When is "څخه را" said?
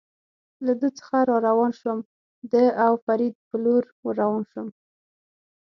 0.99-1.37